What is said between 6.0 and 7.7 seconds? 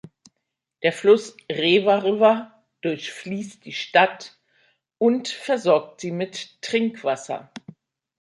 sie mit Trinkwasser.